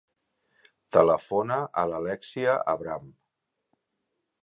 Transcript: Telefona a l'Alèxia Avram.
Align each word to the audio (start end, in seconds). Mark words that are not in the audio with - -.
Telefona 0.97 1.59
a 1.81 1.85
l'Alèxia 1.91 2.59
Avram. 2.77 3.09